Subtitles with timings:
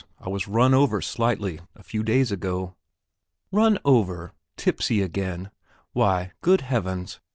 [0.19, 2.73] I was run over slightly, a few days ago."
[3.51, 4.33] "Run over!
[4.57, 5.51] Tipsy again?
[5.93, 7.19] Why, good heavens!